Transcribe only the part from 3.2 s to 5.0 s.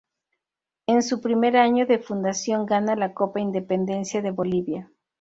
Independencia de Bolivia.